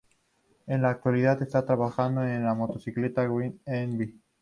[0.65, 4.19] En la actualidad está trabajando en la motocicleta Green Envy.